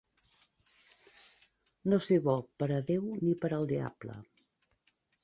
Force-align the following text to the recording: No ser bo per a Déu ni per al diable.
No 1.93 1.99
ser 2.05 2.17
bo 2.29 2.35
per 2.63 2.69
a 2.79 2.79
Déu 2.87 3.05
ni 3.27 3.37
per 3.45 3.53
al 3.59 3.69
diable. 3.73 4.17